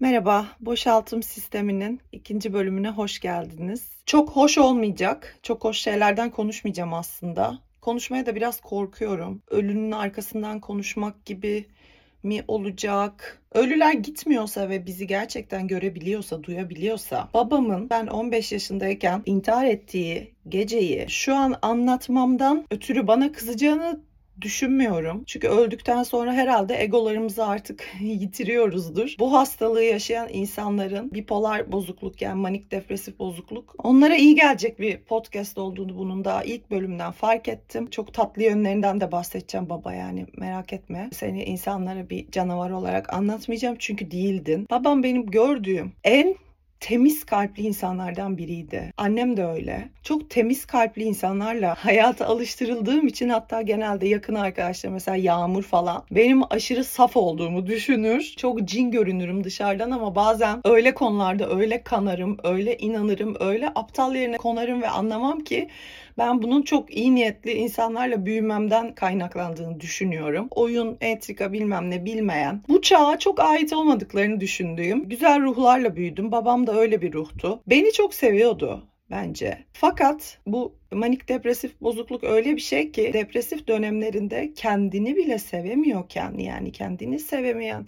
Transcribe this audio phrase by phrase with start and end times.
[0.00, 3.88] Merhaba, boşaltım sisteminin ikinci bölümüne hoş geldiniz.
[4.06, 7.58] Çok hoş olmayacak, çok hoş şeylerden konuşmayacağım aslında.
[7.80, 9.42] Konuşmaya da biraz korkuyorum.
[9.50, 11.66] Ölünün arkasından konuşmak gibi
[12.22, 13.42] mi olacak?
[13.52, 21.34] Ölüler gitmiyorsa ve bizi gerçekten görebiliyorsa, duyabiliyorsa, babamın ben 15 yaşındayken intihar ettiği geceyi şu
[21.34, 24.00] an anlatmamdan ötürü bana kızacağını
[24.42, 25.22] düşünmüyorum.
[25.26, 29.14] Çünkü öldükten sonra herhalde egolarımızı artık yitiriyoruzdur.
[29.18, 35.58] Bu hastalığı yaşayan insanların bipolar bozukluk yani manik depresif bozukluk onlara iyi gelecek bir podcast
[35.58, 37.90] olduğunu bunun da ilk bölümden fark ettim.
[37.90, 41.10] Çok tatlı yönlerinden de bahsedeceğim baba yani merak etme.
[41.12, 44.66] Seni insanlara bir canavar olarak anlatmayacağım çünkü değildin.
[44.70, 46.36] Babam benim gördüğüm en
[46.80, 48.92] temiz kalpli insanlardan biriydi.
[48.96, 49.88] Annem de öyle.
[50.02, 56.52] Çok temiz kalpli insanlarla hayata alıştırıldığım için hatta genelde yakın arkadaşlar mesela Yağmur falan benim
[56.52, 58.34] aşırı saf olduğumu düşünür.
[58.36, 64.36] Çok cin görünürüm dışarıdan ama bazen öyle konularda öyle kanarım, öyle inanırım, öyle aptal yerine
[64.36, 65.68] konarım ve anlamam ki
[66.18, 70.48] ben bunun çok iyi niyetli insanlarla büyümemden kaynaklandığını düşünüyorum.
[70.50, 76.32] Oyun, entrika bilmem ne bilmeyen, bu çağa çok ait olmadıklarını düşündüğüm güzel ruhlarla büyüdüm.
[76.32, 77.62] Babam da öyle bir ruhtu.
[77.66, 79.58] Beni çok seviyordu bence.
[79.72, 86.72] Fakat bu manik depresif bozukluk öyle bir şey ki depresif dönemlerinde kendini bile sevemiyorken yani
[86.72, 87.86] kendini sevemeyen,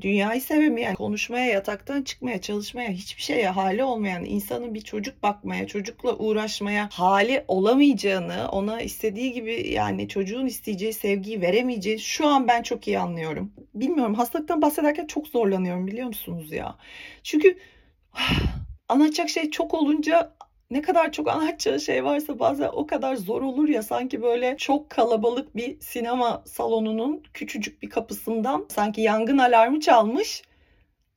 [0.00, 6.16] dünyayı sevemeyen, konuşmaya, yataktan çıkmaya, çalışmaya, hiçbir şeye hali olmayan insanın bir çocuk bakmaya, çocukla
[6.16, 12.88] uğraşmaya hali olamayacağını, ona istediği gibi yani çocuğun isteyeceği sevgiyi veremeyeceği şu an ben çok
[12.88, 13.52] iyi anlıyorum.
[13.74, 16.76] Bilmiyorum hastalıktan bahsederken çok zorlanıyorum biliyor musunuz ya?
[17.22, 17.58] Çünkü
[18.88, 20.34] anlatacak şey çok olunca
[20.70, 24.90] ne kadar çok anlatacağı şey varsa bazen o kadar zor olur ya sanki böyle çok
[24.90, 30.42] kalabalık bir sinema salonunun küçücük bir kapısından sanki yangın alarmı çalmış.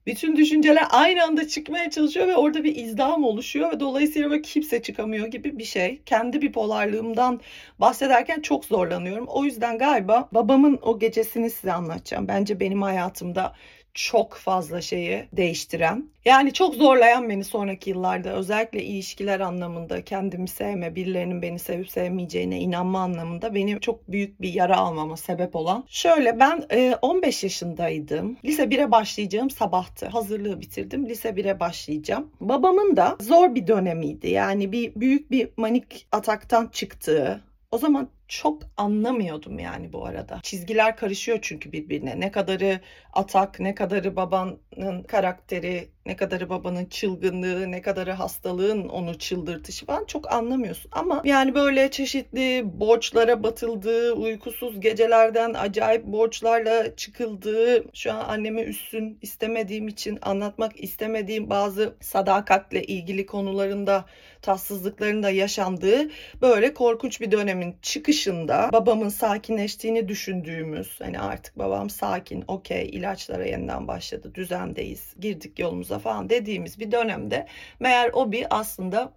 [0.06, 4.82] Bütün düşünceler aynı anda çıkmaya çalışıyor ve orada bir izdiham oluşuyor ve dolayısıyla böyle kimse
[4.82, 6.02] çıkamıyor gibi bir şey.
[6.06, 7.42] Kendi bipolarlığımdan
[7.80, 9.26] bahsederken çok zorlanıyorum.
[9.28, 12.28] O yüzden galiba babamın o gecesini size anlatacağım.
[12.28, 13.54] Bence benim hayatımda
[13.96, 16.10] çok fazla şeyi değiştiren.
[16.26, 22.60] Yani çok zorlayan beni sonraki yıllarda özellikle ilişkiler anlamında kendimi sevme, birilerinin beni sevip sevmeyeceğine
[22.60, 25.84] inanma anlamında benim çok büyük bir yara almama sebep olan.
[25.88, 26.64] Şöyle ben
[27.02, 28.38] 15 e, yaşındaydım.
[28.46, 30.08] Lise 1'e başlayacağım sabahtı.
[30.08, 31.10] Hazırlığı bitirdim.
[31.10, 32.32] Lise 1'e başlayacağım.
[32.42, 34.30] Babamın da zor bir dönemiydi.
[34.30, 37.42] Yani bir büyük bir manik ataktan çıktığı,
[37.72, 40.40] o zaman çok anlamıyordum yani bu arada.
[40.44, 42.20] Çizgiler karışıyor çünkü birbirine.
[42.20, 42.80] Ne kadarı
[43.14, 50.06] atak, ne kadarı babanın karakteri, ne kadarı babanın çılgınlığı, ne kadarı hastalığın onu çıldırtışı falan
[50.06, 50.92] çok anlamıyorsun.
[50.92, 59.18] Ama yani böyle çeşitli borçlara batıldığı, uykusuz gecelerden acayip borçlarla çıkıldığı, şu an anneme üstün
[59.22, 64.06] istemediğim için anlatmak istemediğim bazı sadakatle ilgili konularında
[64.42, 66.10] tatsızlıklarında yaşandığı
[66.42, 67.76] böyle korkunç bir dönemin
[68.16, 76.00] çıkışında babamın sakinleştiğini düşündüğümüz hani artık babam sakin okey ilaçlara yeniden başladı düzendeyiz girdik yolumuza
[76.00, 77.48] falan dediğimiz bir dönemde
[77.80, 79.12] meğer o bir aslında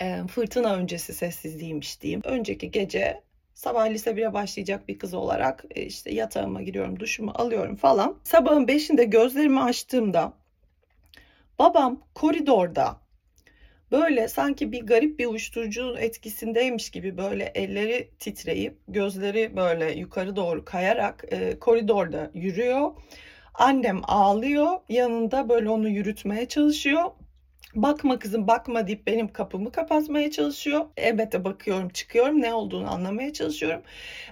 [0.00, 2.20] e, fırtına öncesi sessizliğiymiş diyeyim.
[2.24, 3.20] Önceki gece
[3.54, 8.16] Sabah lise 1'e başlayacak bir kız olarak e, işte yatağıma giriyorum, duşumu alıyorum falan.
[8.24, 10.32] Sabahın 5'inde gözlerimi açtığımda
[11.58, 13.01] babam koridorda
[13.92, 20.64] böyle sanki bir garip bir uyuşturucu etkisindeymiş gibi böyle elleri titreyip gözleri böyle yukarı doğru
[20.64, 22.90] kayarak e, koridorda yürüyor.
[23.54, 27.10] Annem ağlıyor yanında böyle onu yürütmeye çalışıyor.
[27.74, 30.84] Bakma kızım bakma deyip benim kapımı kapatmaya çalışıyor.
[30.96, 33.82] Elbette bakıyorum çıkıyorum ne olduğunu anlamaya çalışıyorum.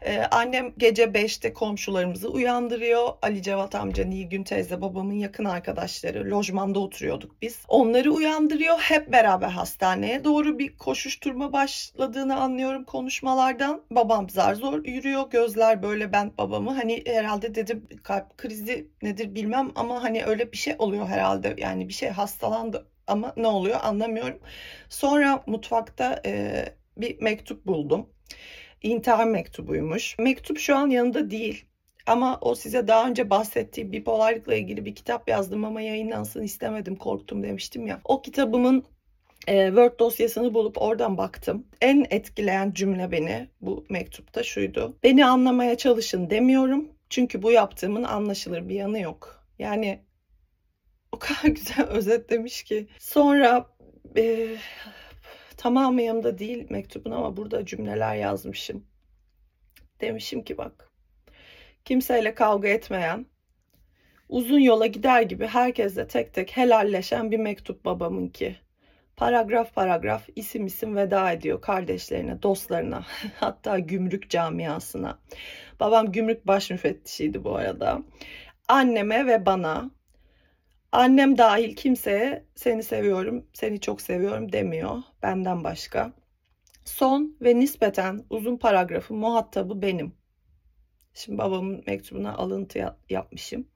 [0.03, 3.09] Ee, annem gece 5'te komşularımızı uyandırıyor.
[3.23, 7.59] Ali Cevat amca, Nilgün teyze babamın yakın arkadaşları lojmanda oturuyorduk biz.
[7.69, 8.79] Onları uyandırıyor.
[8.79, 13.83] Hep beraber hastaneye doğru bir koşuşturma başladığını anlıyorum konuşmalardan.
[13.91, 15.31] Babam zar zor yürüyor.
[15.31, 20.57] Gözler böyle ben babamı hani herhalde dedim kalp krizi nedir bilmem ama hani öyle bir
[20.57, 21.55] şey oluyor herhalde.
[21.59, 24.39] Yani bir şey hastalandı ama ne oluyor anlamıyorum.
[24.89, 26.65] Sonra mutfakta e,
[26.97, 28.07] bir mektup buldum.
[28.83, 30.19] İntihar mektubuymuş.
[30.19, 31.65] Mektup şu an yanında değil.
[32.07, 37.43] Ama o size daha önce bahsettiğim bipolarlıkla ilgili bir kitap yazdım ama yayınlansın istemedim korktum
[37.43, 38.01] demiştim ya.
[38.05, 38.85] O kitabımın
[39.49, 41.67] e, Word dosyasını bulup oradan baktım.
[41.81, 44.97] En etkileyen cümle beni bu mektupta şuydu.
[45.03, 46.89] Beni anlamaya çalışın demiyorum.
[47.11, 49.45] Çünkü bu yaptığımın anlaşılır bir yanı yok.
[49.59, 50.01] Yani
[51.13, 52.89] o kadar güzel özetlemiş ki.
[52.99, 53.67] Sonra
[54.17, 54.57] e,
[55.57, 58.87] tamamı yanımda değil mektubun ama burada cümleler yazmışım.
[60.01, 60.91] Demişim ki bak
[61.85, 63.27] kimseyle kavga etmeyen,
[64.31, 68.57] Uzun yola gider gibi herkesle tek tek helalleşen bir mektup babamınki.
[69.17, 73.05] Paragraf paragraf isim isim veda ediyor kardeşlerine, dostlarına,
[73.41, 75.19] hatta gümrük camiasına.
[75.81, 78.03] Babam gümrük baş müfettişiydi bu arada.
[78.69, 79.91] Anneme ve bana,
[80.93, 86.13] annem dahil kimseye seni seviyorum, seni çok seviyorum demiyor benden başka.
[86.85, 90.15] Son ve nispeten uzun paragrafın muhatabı benim.
[91.15, 93.67] Şimdi babamın mektubuna alıntı yapmışım.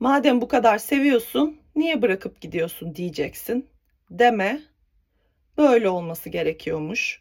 [0.00, 3.68] Madem bu kadar seviyorsun, niye bırakıp gidiyorsun diyeceksin.
[4.10, 4.60] Deme.
[5.58, 7.20] Böyle olması gerekiyormuş.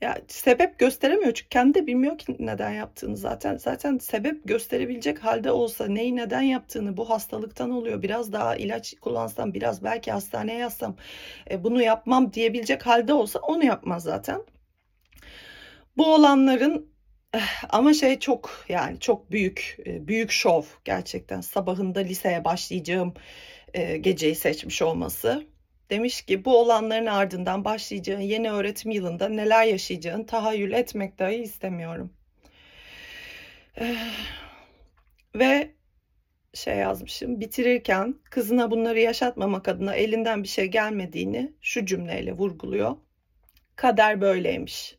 [0.00, 3.56] Ya sebep gösteremiyor çünkü kendi de bilmiyor ki neden yaptığını zaten.
[3.56, 8.02] Zaten sebep gösterebilecek halde olsa neyi neden yaptığını bu hastalıktan oluyor.
[8.02, 10.96] Biraz daha ilaç kullansam biraz belki hastaneye yazsam
[11.50, 14.42] e, bunu yapmam diyebilecek halde olsa onu yapmaz zaten.
[15.96, 16.92] Bu olanların
[17.34, 23.14] eh, ama şey çok yani çok büyük e, büyük şov gerçekten sabahında liseye başlayacağım
[23.74, 25.46] e, geceyi seçmiş olması.
[25.90, 32.12] Demiş ki bu olanların ardından başlayacağın yeni öğretim yılında neler yaşayacağını tahayyül etmek dahi istemiyorum.
[35.34, 35.70] Ve
[36.54, 42.96] şey yazmışım bitirirken kızına bunları yaşatmamak adına elinden bir şey gelmediğini şu cümleyle vurguluyor.
[43.76, 44.96] Kader böyleymiş.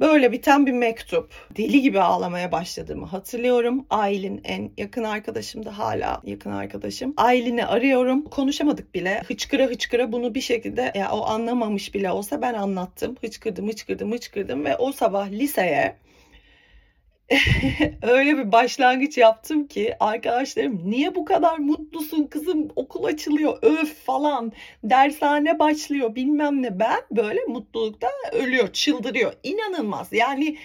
[0.00, 1.32] Böyle biten bir mektup.
[1.56, 3.86] Deli gibi ağlamaya başladığımı hatırlıyorum.
[3.90, 7.14] Aylin en yakın arkadaşım da hala yakın arkadaşım.
[7.16, 8.24] Aylin'i arıyorum.
[8.24, 9.22] Konuşamadık bile.
[9.26, 13.16] Hıçkıra hıçkıra bunu bir şekilde ya o anlamamış bile olsa ben anlattım.
[13.20, 15.96] Hıçkırdım hıçkırdım hıçkırdım ve o sabah liseye
[18.02, 22.68] öyle bir başlangıç yaptım ki arkadaşlarım niye bu kadar mutlusun kızım?
[22.76, 24.04] Okul açılıyor öf!
[24.04, 24.52] falan.
[24.84, 26.78] Dershane başlıyor bilmem ne.
[26.78, 29.32] Ben böyle mutlulukta ölüyor çıldırıyor.
[29.42, 30.12] İnanılmaz.
[30.12, 30.56] Yani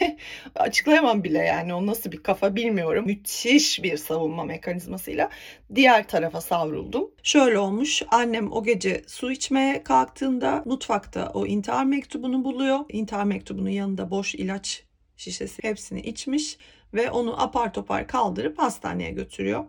[0.54, 1.74] açıklayamam bile yani.
[1.74, 3.06] O nasıl bir kafa bilmiyorum.
[3.06, 5.30] Müthiş bir savunma mekanizmasıyla
[5.74, 7.10] diğer tarafa savruldum.
[7.22, 8.02] Şöyle olmuş.
[8.10, 12.78] Annem o gece su içmeye kalktığında mutfakta o intihar mektubunu buluyor.
[12.88, 14.84] İntihar mektubunun yanında boş ilaç
[15.16, 16.58] şişesi hepsini içmiş
[16.94, 19.64] ve onu apar topar kaldırıp hastaneye götürüyor.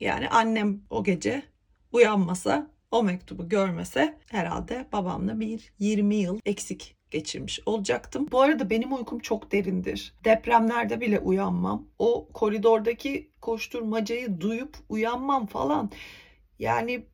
[0.00, 1.42] Yani annem o gece
[1.92, 8.28] uyanmasa, o mektubu görmese herhalde babamla bir 20 yıl eksik geçirmiş olacaktım.
[8.32, 10.14] Bu arada benim uykum çok derindir.
[10.24, 11.88] Depremlerde bile uyanmam.
[11.98, 15.90] O koridordaki koşturmacayı duyup uyanmam falan.
[16.58, 17.06] Yani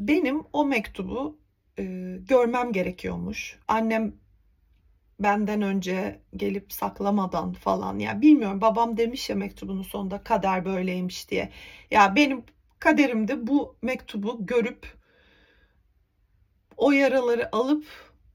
[0.00, 1.38] benim o mektubu
[1.78, 1.84] e,
[2.28, 3.58] görmem gerekiyormuş.
[3.68, 4.14] Annem
[5.20, 11.52] benden önce gelip saklamadan falan ya bilmiyorum babam demiş ya mektubunun sonunda kader böyleymiş diye.
[11.90, 12.44] Ya benim
[12.78, 14.86] kaderimde bu mektubu görüp
[16.76, 17.86] o yaraları alıp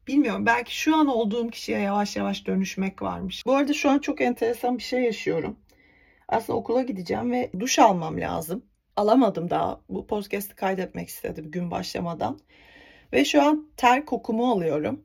[0.07, 3.45] bilmiyorum belki şu an olduğum kişiye yavaş yavaş dönüşmek varmış.
[3.45, 5.59] Bu arada şu an çok enteresan bir şey yaşıyorum.
[6.27, 8.65] Aslında okula gideceğim ve duş almam lazım.
[8.95, 9.81] Alamadım daha.
[9.89, 12.39] Bu podcast'i kaydetmek istedim gün başlamadan.
[13.13, 15.03] Ve şu an ter kokumu alıyorum.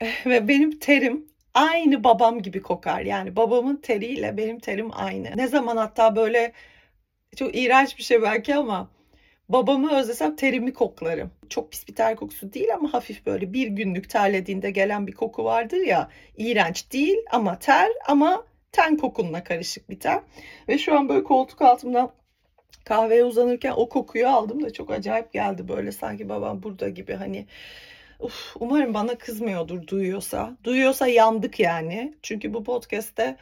[0.26, 3.00] ve benim terim aynı babam gibi kokar.
[3.00, 5.36] Yani babamın teriyle benim terim aynı.
[5.36, 6.52] Ne zaman hatta böyle
[7.36, 8.90] çok iğrenç bir şey belki ama
[9.48, 11.30] babamı özlesem terimi koklarım.
[11.48, 15.44] Çok pis bir ter kokusu değil ama hafif böyle bir günlük terlediğinde gelen bir koku
[15.44, 16.10] vardır ya.
[16.36, 20.20] İğrenç değil ama ter ama ten kokunla karışık bir ter.
[20.68, 22.10] Ve şu an böyle koltuk altımdan
[22.84, 27.46] kahveye uzanırken o kokuyu aldım da çok acayip geldi böyle sanki babam burada gibi hani
[28.18, 30.56] Uf, umarım bana kızmıyordur duyuyorsa.
[30.64, 32.14] Duyuyorsa yandık yani.
[32.22, 33.36] Çünkü bu podcast'te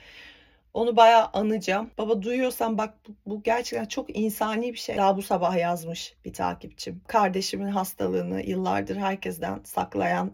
[0.74, 1.90] onu bayağı anacağım.
[1.98, 4.96] Baba duyuyorsan bak bu, bu gerçekten çok insani bir şey.
[4.96, 7.00] Daha bu sabah yazmış bir takipçim.
[7.06, 10.32] Kardeşimin hastalığını yıllardır herkesten saklayan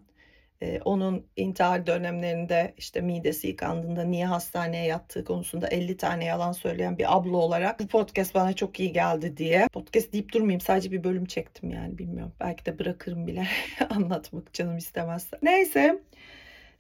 [0.62, 6.98] ee, onun intihar dönemlerinde işte midesi yıkandığında niye hastaneye yattığı konusunda 50 tane yalan söyleyen
[6.98, 9.68] bir abla olarak bu podcast bana çok iyi geldi diye.
[9.72, 12.32] Podcast deyip durmayayım sadece bir bölüm çektim yani bilmiyorum.
[12.40, 13.46] Belki de bırakırım bile
[13.90, 15.38] anlatmak canım istemezse.
[15.42, 16.02] Neyse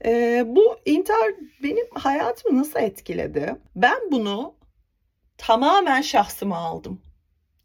[0.04, 3.56] e, bu intihar benim hayatımı nasıl etkiledi?
[3.76, 4.54] Ben bunu
[5.38, 7.02] tamamen şahsıma aldım.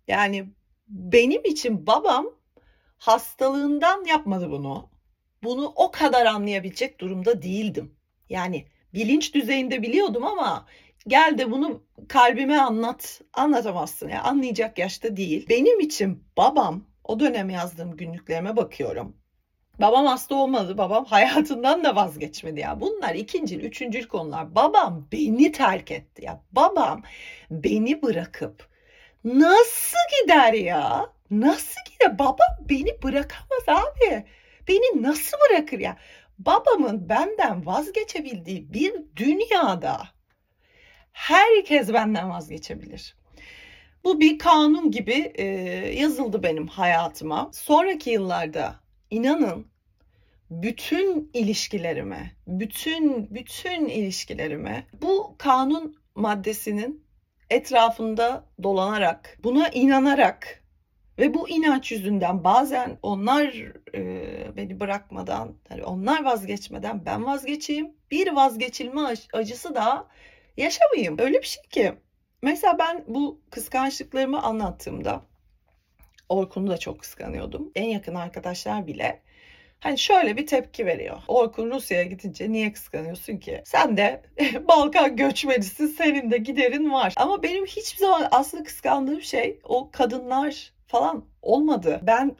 [0.07, 0.49] Yani
[0.87, 2.25] benim için babam
[2.97, 4.96] hastalığından yapmadı bunu
[5.43, 7.95] bunu o kadar anlayabilecek durumda değildim.
[8.29, 10.65] Yani bilinç düzeyinde biliyordum ama
[11.07, 13.21] gel de bunu kalbime anlat.
[13.33, 14.09] Anlatamazsın.
[14.09, 15.45] Yani anlayacak yaşta değil.
[15.49, 19.15] Benim için babam o dönem yazdığım günlüklerime bakıyorum.
[19.79, 20.77] Babam hasta olmadı.
[20.77, 22.81] Babam hayatından da vazgeçmedi ya.
[22.81, 24.55] Bunlar ikinci, üçüncü konular.
[24.55, 26.41] Babam beni terk etti ya.
[26.51, 27.03] Babam
[27.51, 28.67] beni bırakıp
[29.23, 31.09] nasıl gider ya?
[31.31, 32.19] Nasıl gider?
[32.19, 34.25] Babam beni bırakamaz abi.
[34.67, 35.97] Beni nasıl bırakır ya?
[36.39, 40.07] babamın benden vazgeçebildiği bir dünyada
[41.11, 43.15] herkes benden vazgeçebilir.
[44.03, 45.45] Bu bir kanun gibi e,
[45.99, 47.49] yazıldı benim hayatıma.
[47.53, 48.75] Sonraki yıllarda
[49.09, 49.67] inanın
[50.49, 57.05] bütün ilişkilerime, bütün bütün ilişkilerime bu kanun maddesinin
[57.49, 60.63] etrafında dolanarak, buna inanarak
[61.19, 63.45] ve bu inanç yüzünden bazen onlar
[63.95, 67.91] e, beni bırakmadan, yani onlar vazgeçmeden ben vazgeçeyim.
[68.11, 69.01] Bir vazgeçilme
[69.33, 70.07] acısı da
[70.57, 71.19] yaşamayayım.
[71.19, 71.93] Öyle bir şey ki.
[72.41, 75.21] Mesela ben bu kıskançlıklarımı anlattığımda
[76.29, 77.71] Orkun'u da çok kıskanıyordum.
[77.75, 79.21] En yakın arkadaşlar bile
[79.79, 81.17] Hani şöyle bir tepki veriyor.
[81.27, 83.61] Orkun Rusya'ya gidince niye kıskanıyorsun ki?
[83.65, 84.21] Sen de
[84.67, 87.13] Balkan göçmenisin, senin de giderin var.
[87.15, 91.99] Ama benim hiçbir zaman aslında kıskandığım şey o kadınlar falan olmadı.
[92.03, 92.35] Ben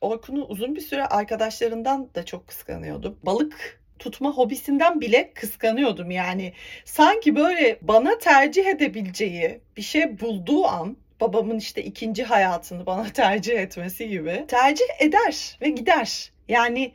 [0.00, 3.18] Orkun'u uzun bir süre arkadaşlarından da çok kıskanıyordum.
[3.22, 6.52] Balık tutma hobisinden bile kıskanıyordum yani.
[6.84, 13.58] Sanki böyle bana tercih edebileceği bir şey bulduğu an babamın işte ikinci hayatını bana tercih
[13.58, 16.32] etmesi gibi tercih eder ve gider.
[16.48, 16.92] Yani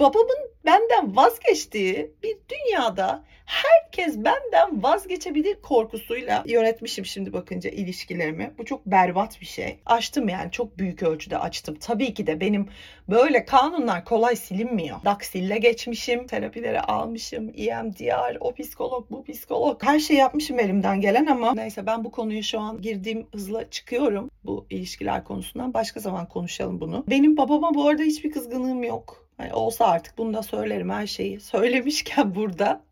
[0.00, 8.54] babamın benden vazgeçtiği bir dünyada herkes benden vazgeçebilir korkusuyla yönetmişim şimdi bakınca ilişkilerimi.
[8.58, 9.78] Bu çok berbat bir şey.
[9.86, 11.76] Açtım yani çok büyük ölçüde açtım.
[11.80, 12.68] Tabii ki de benim
[13.08, 14.96] böyle kanunlar kolay silinmiyor.
[15.04, 19.82] Daksille geçmişim, terapilere almışım, EMDR, o psikolog, bu psikolog.
[19.82, 24.30] Her şey yapmışım elimden gelen ama neyse ben bu konuyu şu an girdiğim hızla çıkıyorum
[24.44, 25.74] bu ilişkiler konusundan.
[25.74, 27.04] Başka zaman konuşalım bunu.
[27.10, 29.29] Benim babama bu arada hiçbir kızgınlığım yok.
[29.40, 31.40] Yani olsa artık bunu da söylerim her şeyi.
[31.40, 32.82] Söylemişken burada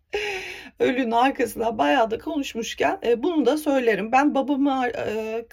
[0.78, 4.12] ölünün arkasında bayağı da konuşmuşken e, bunu da söylerim.
[4.12, 5.44] Ben babama e,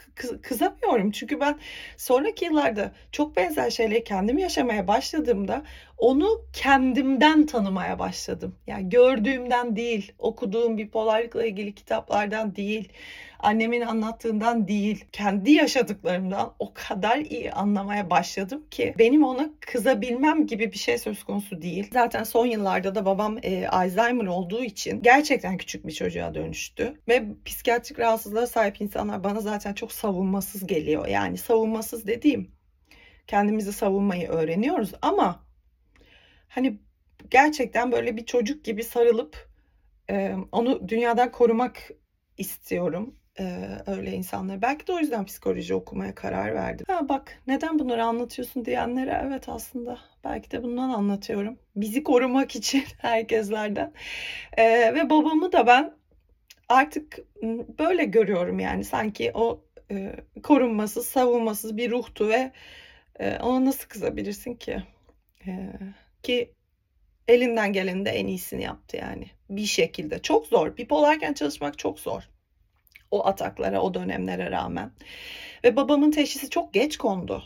[0.41, 1.59] kızamıyorum çünkü ben
[1.97, 5.63] sonraki yıllarda çok benzer şeyleri kendim yaşamaya başladığımda
[5.97, 8.55] onu kendimden tanımaya başladım.
[8.67, 12.89] Yani gördüğümden değil, okuduğum bipolarlıkla ilgili kitaplardan değil,
[13.39, 20.71] annemin anlattığından değil, kendi yaşadıklarımdan o kadar iyi anlamaya başladım ki benim ona kızabilmem gibi
[20.71, 21.89] bir şey söz konusu değil.
[21.93, 27.25] Zaten son yıllarda da babam e, Alzheimer olduğu için gerçekten küçük bir çocuğa dönüştü ve
[27.45, 31.07] psikiyatrik rahatsızlığa sahip insanlar bana zaten çok savunmasız geliyor.
[31.07, 32.51] Yani savunmasız dediğim
[33.27, 35.45] kendimizi savunmayı öğreniyoruz ama
[36.47, 36.79] hani
[37.31, 39.49] gerçekten böyle bir çocuk gibi sarılıp
[40.09, 41.91] e, onu dünyadan korumak
[42.37, 44.61] istiyorum e, öyle insanlar.
[44.61, 46.85] Belki de o yüzden psikoloji okumaya karar verdim.
[46.89, 51.59] Ha bak neden bunları anlatıyorsun diyenlere evet aslında belki de bundan anlatıyorum.
[51.75, 53.93] Bizi korumak için herkeslerden.
[54.57, 55.93] E, ve babamı da ben
[56.69, 57.19] artık
[57.79, 62.51] böyle görüyorum yani sanki o e, korunmasız, savunmasız bir ruhtu ve
[63.19, 64.83] e, ona nasıl kızabilirsin ki?
[65.47, 65.69] E,
[66.23, 66.53] ki
[67.27, 70.21] elinden gelenin de en iyisini yaptı yani bir şekilde.
[70.21, 70.77] Çok zor.
[70.77, 72.29] Bipolarken çalışmak çok zor.
[73.11, 74.91] O ataklara, o dönemlere rağmen.
[75.63, 77.43] Ve babamın teşhisi çok geç kondu.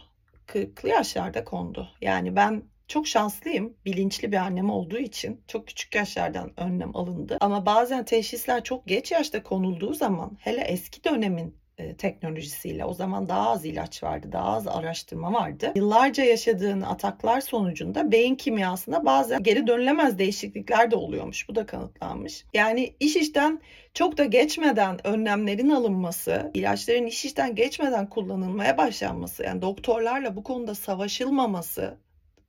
[0.47, 1.89] 40'lı yaşlarda kondu.
[2.01, 3.73] Yani ben çok şanslıyım.
[3.85, 7.37] Bilinçli bir annem olduğu için çok küçük yaşlardan önlem alındı.
[7.41, 13.29] Ama bazen teşhisler çok geç yaşta konulduğu zaman hele eski dönemin e, teknolojisiyle o zaman
[13.29, 15.71] daha az ilaç vardı, daha az araştırma vardı.
[15.75, 21.49] Yıllarca yaşadığın ataklar sonucunda beyin kimyasında bazen geri dönülemez değişiklikler de oluyormuş.
[21.49, 22.45] Bu da kanıtlanmış.
[22.53, 23.61] Yani iş işten
[23.93, 30.75] çok da geçmeden önlemlerin alınması, ilaçların iş işten geçmeden kullanılmaya başlanması, yani doktorlarla bu konuda
[30.75, 31.97] savaşılmaması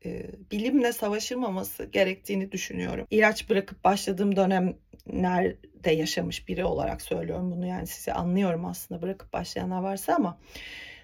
[0.04, 3.06] e, bilimle savaşılmaması gerektiğini düşünüyorum.
[3.10, 4.36] İlaç bırakıp başladığım
[5.08, 10.38] dönemlerde yaşamış biri olarak söylüyorum bunu yani sizi anlıyorum aslında bırakıp başlayanlar varsa ama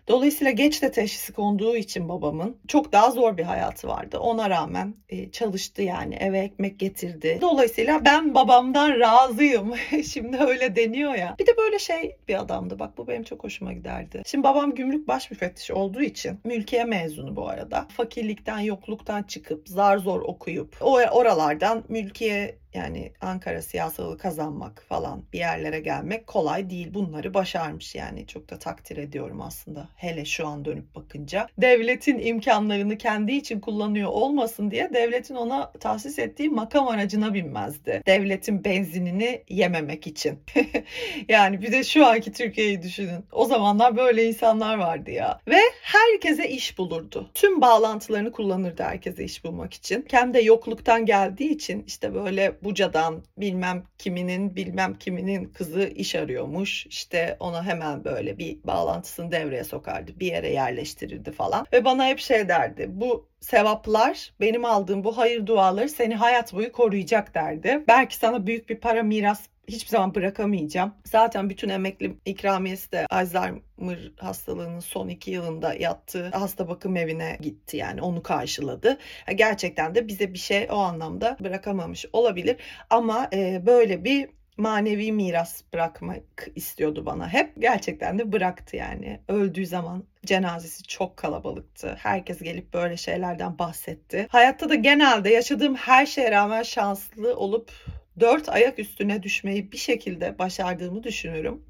[0.08, 4.18] Dolayısıyla geç de teşhisi konduğu için babamın çok daha zor bir hayatı vardı.
[4.18, 7.38] Ona rağmen e, çalıştı yani eve ekmek getirdi.
[7.40, 9.74] Dolayısıyla ben babamdan razıyım.
[10.12, 11.36] Şimdi öyle deniyor ya.
[11.38, 12.78] Bir de böyle şey bir adamdı.
[12.78, 14.22] Bak bu benim çok hoşuma giderdi.
[14.26, 17.86] Şimdi babam gümrük baş müfettişi olduğu için mülkiye mezunu bu arada.
[17.96, 25.80] Fakirlikten, yokluktan çıkıp zar zor okuyup oralardan mülkiye yani Ankara siyasalı kazanmak falan bir yerlere
[25.80, 26.94] gelmek kolay değil.
[26.94, 29.88] Bunları başarmış yani çok da takdir ediyorum aslında.
[29.96, 31.48] Hele şu an dönüp bakınca.
[31.58, 38.02] Devletin imkanlarını kendi için kullanıyor olmasın diye devletin ona tahsis ettiği makam aracına binmezdi.
[38.06, 40.38] Devletin benzinini yememek için.
[41.28, 43.24] yani bir de şu anki Türkiye'yi düşünün.
[43.32, 45.40] O zamanlar böyle insanlar vardı ya.
[45.48, 47.30] Ve herkese iş bulurdu.
[47.34, 50.02] Tüm bağlantılarını kullanırdı herkese iş bulmak için.
[50.02, 56.86] Kendi yokluktan geldiği için işte böyle Buca'dan bilmem kiminin bilmem kiminin kızı iş arıyormuş.
[56.86, 60.12] İşte ona hemen böyle bir bağlantısını devreye sokardı.
[60.20, 61.66] Bir yere yerleştirirdi falan.
[61.72, 62.86] Ve bana hep şey derdi.
[62.88, 67.84] Bu sevaplar benim aldığım bu hayır duaları seni hayat boyu koruyacak derdi.
[67.88, 70.94] Belki sana büyük bir para miras hiçbir zaman bırakamayacağım.
[71.04, 77.76] Zaten bütün emekli ikramiyesi de Alzheimer hastalığının son iki yılında yattığı hasta bakım evine gitti
[77.76, 78.98] yani onu karşıladı.
[79.34, 82.56] Gerçekten de bize bir şey o anlamda bırakamamış olabilir
[82.90, 87.52] ama e, böyle bir manevi miras bırakmak istiyordu bana hep.
[87.58, 89.20] Gerçekten de bıraktı yani.
[89.28, 91.96] Öldüğü zaman cenazesi çok kalabalıktı.
[91.98, 94.26] Herkes gelip böyle şeylerden bahsetti.
[94.30, 97.72] Hayatta da genelde yaşadığım her şeye rağmen şanslı olup
[98.20, 101.64] dört ayak üstüne düşmeyi bir şekilde başardığımı düşünüyorum.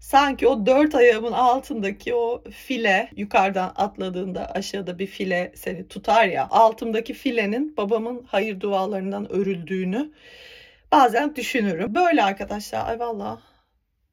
[0.00, 6.48] Sanki o dört ayağımın altındaki o file yukarıdan atladığında aşağıda bir file seni tutar ya
[6.50, 10.12] altımdaki filenin babamın hayır dualarından örüldüğünü
[10.92, 11.94] bazen düşünürüm.
[11.94, 13.40] Böyle arkadaşlar ay valla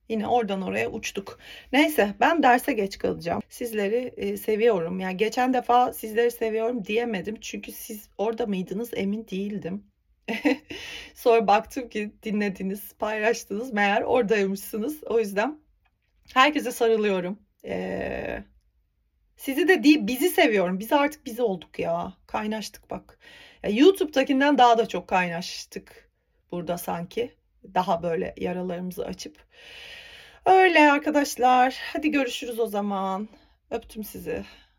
[0.09, 1.39] Yine oradan oraya uçtuk.
[1.73, 3.41] Neyse ben derse geç kalacağım.
[3.49, 4.99] Sizleri e, seviyorum.
[4.99, 7.35] Yani geçen defa sizleri seviyorum diyemedim.
[7.41, 9.83] Çünkü siz orada mıydınız emin değildim.
[11.15, 13.73] Sonra baktım ki dinlediniz, paylaştınız.
[13.73, 15.03] Meğer oradaymışsınız.
[15.03, 15.59] O yüzden
[16.33, 17.39] herkese sarılıyorum.
[17.65, 18.43] Ee,
[19.37, 20.79] sizi de değil bizi seviyorum.
[20.79, 22.13] Biz artık biz olduk ya.
[22.27, 23.19] Kaynaştık bak.
[23.63, 26.09] Ya, YouTube'dakinden daha da çok kaynaştık
[26.51, 27.35] burada sanki.
[27.73, 29.45] Daha böyle yaralarımızı açıp.
[30.45, 31.77] Öyle arkadaşlar.
[31.93, 33.29] Hadi görüşürüz o zaman.
[33.71, 34.45] Öptüm sizi.